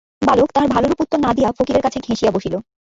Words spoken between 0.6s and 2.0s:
ভালোরূপ উত্তর না দিয়া ফকিরের কাছে